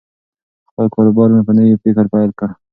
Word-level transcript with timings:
خپل 0.69 0.85
کاروبار 0.95 1.29
مې 1.35 1.41
په 1.47 1.51
نوي 1.57 1.75
فکر 1.83 2.05
پیل 2.13 2.29
کړ. 2.39 2.49